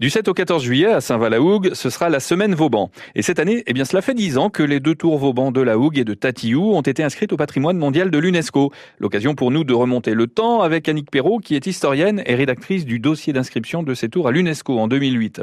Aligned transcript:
Du 0.00 0.10
7 0.10 0.26
au 0.26 0.34
14 0.34 0.64
juillet 0.64 0.88
à 0.88 1.00
Saint-Val-la-Hougue, 1.00 1.70
ce 1.72 1.88
sera 1.88 2.08
la 2.08 2.18
semaine 2.18 2.56
Vauban. 2.56 2.90
Et 3.14 3.22
cette 3.22 3.38
année, 3.38 3.62
eh 3.68 3.72
bien, 3.72 3.84
cela 3.84 4.02
fait 4.02 4.14
dix 4.14 4.38
ans 4.38 4.50
que 4.50 4.64
les 4.64 4.80
deux 4.80 4.96
tours 4.96 5.18
Vauban 5.18 5.52
de 5.52 5.60
la 5.60 5.78
Hougue 5.78 5.98
et 5.98 6.04
de 6.04 6.14
Tatiou 6.14 6.74
ont 6.74 6.80
été 6.80 7.04
inscrites 7.04 7.32
au 7.32 7.36
patrimoine 7.36 7.78
mondial 7.78 8.10
de 8.10 8.18
l'UNESCO. 8.18 8.72
L'occasion 8.98 9.36
pour 9.36 9.52
nous 9.52 9.62
de 9.62 9.72
remonter 9.72 10.14
le 10.14 10.26
temps 10.26 10.62
avec 10.62 10.88
Annick 10.88 11.12
Perrault, 11.12 11.38
qui 11.38 11.54
est 11.54 11.68
historienne 11.68 12.24
et 12.26 12.34
rédactrice 12.34 12.84
du 12.84 12.98
dossier 12.98 13.32
d'inscription 13.32 13.84
de 13.84 13.94
ces 13.94 14.08
tours 14.08 14.26
à 14.26 14.32
l'UNESCO 14.32 14.80
en 14.80 14.88
2008. 14.88 15.42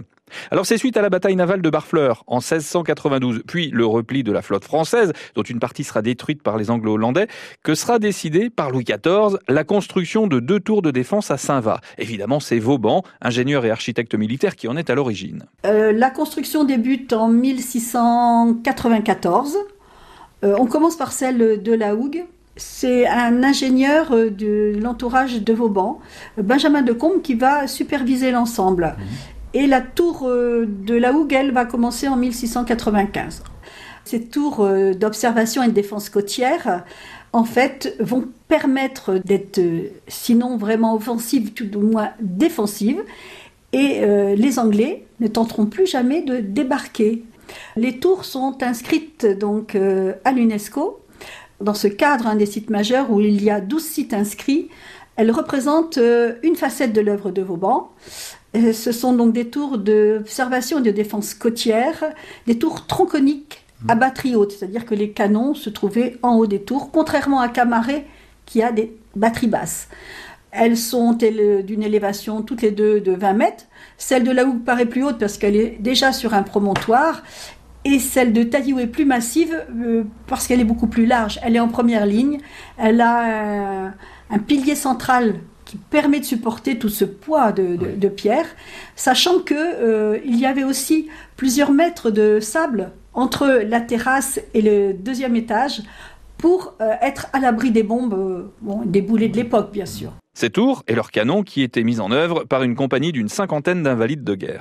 Alors 0.51 0.65
c'est 0.65 0.77
suite 0.77 0.97
à 0.97 1.01
la 1.01 1.09
bataille 1.09 1.35
navale 1.35 1.61
de 1.61 1.69
Barfleur 1.69 2.23
en 2.27 2.37
1692, 2.37 3.43
puis 3.47 3.69
le 3.71 3.85
repli 3.85 4.23
de 4.23 4.31
la 4.31 4.41
flotte 4.41 4.65
française, 4.65 5.13
dont 5.35 5.43
une 5.43 5.59
partie 5.59 5.83
sera 5.83 6.01
détruite 6.01 6.43
par 6.43 6.57
les 6.57 6.71
Anglo-Hollandais, 6.71 7.27
que 7.63 7.75
sera 7.75 7.99
décidé 7.99 8.49
par 8.49 8.71
Louis 8.71 8.83
XIV 8.83 9.37
la 9.47 9.63
construction 9.63 10.27
de 10.27 10.39
deux 10.39 10.59
tours 10.59 10.81
de 10.81 10.91
défense 10.91 11.31
à 11.31 11.37
Saint-Va. 11.37 11.79
Évidemment, 11.97 12.39
c'est 12.39 12.59
Vauban, 12.59 13.03
ingénieur 13.21 13.65
et 13.65 13.71
architecte 13.71 14.15
militaire, 14.15 14.55
qui 14.55 14.67
en 14.67 14.77
est 14.77 14.89
à 14.89 14.95
l'origine. 14.95 15.45
Euh, 15.65 15.91
la 15.91 16.09
construction 16.09 16.63
débute 16.63 17.13
en 17.13 17.27
1694. 17.27 19.57
Euh, 20.43 20.55
on 20.57 20.65
commence 20.65 20.95
par 20.95 21.11
celle 21.11 21.61
de 21.61 21.73
la 21.73 21.95
Hougue. 21.95 22.23
C'est 22.57 23.07
un 23.07 23.43
ingénieur 23.43 24.11
euh, 24.11 24.29
de 24.29 24.77
l'entourage 24.81 25.41
de 25.41 25.53
Vauban, 25.53 25.99
Benjamin 26.37 26.81
de 26.81 26.93
Combe, 26.93 27.21
qui 27.21 27.35
va 27.35 27.67
superviser 27.67 28.31
l'ensemble. 28.31 28.95
Mhm. 28.97 29.05
Et 29.53 29.67
la 29.67 29.81
tour 29.81 30.27
de 30.27 30.93
la 30.93 31.11
Hougue, 31.11 31.33
elle, 31.33 31.51
va 31.51 31.65
commencer 31.65 32.07
en 32.07 32.15
1695. 32.15 33.43
Ces 34.05 34.21
tours 34.21 34.67
d'observation 34.95 35.61
et 35.61 35.67
de 35.67 35.73
défense 35.73 36.09
côtière, 36.09 36.83
en 37.33 37.43
fait, 37.43 37.95
vont 37.99 38.25
permettre 38.47 39.19
d'être, 39.23 39.61
sinon 40.07 40.57
vraiment 40.57 40.95
offensives, 40.95 41.53
tout 41.53 41.77
au 41.77 41.81
moins 41.81 42.11
défensives. 42.19 43.01
Et 43.73 43.99
euh, 44.01 44.35
les 44.35 44.59
Anglais 44.59 45.05
ne 45.19 45.27
tenteront 45.27 45.65
plus 45.65 45.87
jamais 45.87 46.21
de 46.21 46.37
débarquer. 46.37 47.23
Les 47.75 47.99
tours 47.99 48.25
sont 48.25 48.57
inscrites 48.61 49.25
donc 49.25 49.75
euh, 49.75 50.13
à 50.25 50.31
l'UNESCO. 50.31 50.99
Dans 51.61 51.73
ce 51.73 51.87
cadre, 51.87 52.27
un 52.27 52.35
des 52.35 52.45
sites 52.45 52.69
majeurs 52.69 53.11
où 53.11 53.21
il 53.21 53.43
y 53.43 53.49
a 53.49 53.61
12 53.61 53.83
sites 53.83 54.13
inscrits, 54.13 54.69
elles 55.15 55.31
représentent 55.31 55.99
euh, 55.99 56.33
une 56.43 56.55
facette 56.55 56.91
de 56.91 57.01
l'œuvre 57.01 57.31
de 57.31 57.41
Vauban. 57.41 57.91
Ce 58.53 58.91
sont 58.91 59.13
donc 59.13 59.33
des 59.33 59.49
tours 59.49 59.77
d'observation 59.77 60.79
et 60.79 60.81
de 60.81 60.91
défense 60.91 61.33
côtière, 61.33 62.03
des 62.47 62.59
tours 62.59 62.85
tronconiques 62.85 63.65
à 63.87 63.95
batterie 63.95 64.35
haute, 64.35 64.51
c'est-à-dire 64.51 64.85
que 64.85 64.93
les 64.93 65.11
canons 65.11 65.53
se 65.53 65.69
trouvaient 65.69 66.17
en 66.21 66.35
haut 66.35 66.47
des 66.47 66.61
tours, 66.61 66.91
contrairement 66.91 67.39
à 67.39 67.47
Camaret 67.47 68.05
qui 68.45 68.61
a 68.61 68.71
des 68.71 68.95
batteries 69.15 69.47
basses. 69.47 69.87
Elles 70.51 70.77
sont 70.77 71.13
d'une 71.13 71.81
élévation 71.81 72.41
toutes 72.41 72.61
les 72.61 72.71
deux 72.71 72.99
de 72.99 73.13
20 73.13 73.33
mètres. 73.33 73.63
Celle 73.97 74.23
de 74.23 74.31
la 74.31 74.45
Hougue 74.45 74.63
paraît 74.63 74.85
plus 74.85 75.03
haute 75.03 75.17
parce 75.17 75.37
qu'elle 75.37 75.55
est 75.55 75.77
déjà 75.79 76.11
sur 76.11 76.33
un 76.33 76.43
promontoire. 76.43 77.23
Et 77.85 77.99
celle 77.99 78.33
de 78.33 78.43
Taillou 78.43 78.77
est 78.79 78.87
plus 78.87 79.05
massive 79.05 79.55
euh, 79.79 80.03
parce 80.27 80.47
qu'elle 80.47 80.59
est 80.59 80.65
beaucoup 80.65 80.87
plus 80.87 81.05
large. 81.05 81.39
Elle 81.41 81.55
est 81.55 81.59
en 81.59 81.69
première 81.69 82.05
ligne. 82.05 82.39
Elle 82.77 83.01
a 83.01 83.93
un, 84.29 84.39
pilier 84.39 84.75
central 84.75 85.35
qui 85.71 85.77
permet 85.77 86.19
de 86.19 86.25
supporter 86.25 86.77
tout 86.77 86.89
ce 86.89 87.05
poids 87.05 87.53
de, 87.53 88.07
pierre, 88.09 88.45
sachant 88.97 89.39
que 89.39 89.55
euh, 89.55 90.19
il 90.25 90.37
y 90.37 90.45
avait 90.45 90.65
aussi 90.65 91.07
plusieurs 91.37 91.71
mètres 91.71 92.11
de 92.11 92.41
sable 92.41 92.91
entre 93.13 93.61
la 93.65 93.79
terrasse 93.79 94.41
et 94.53 94.61
le 94.61 94.91
deuxième 94.91 95.37
étage 95.37 95.81
pour 96.37 96.73
euh, 96.81 96.91
être 97.01 97.27
à 97.31 97.39
l'abri 97.39 97.71
des 97.71 97.83
bombes, 97.83 98.51
des 98.83 99.01
boulets 99.01 99.29
de 99.29 99.37
l'époque 99.37 99.71
bien 99.71 99.85
sûr. 99.85 100.11
Ces 100.33 100.49
tours 100.49 100.83
et 100.89 100.93
leurs 100.93 101.11
canons 101.11 101.43
qui 101.43 101.61
étaient 101.61 101.83
mis 101.83 102.01
en 102.01 102.11
œuvre 102.11 102.43
par 102.43 102.63
une 102.63 102.75
compagnie 102.75 103.13
d'une 103.13 103.29
cinquantaine 103.29 103.81
d'invalides 103.81 104.25
de 104.25 104.35
guerre. 104.35 104.59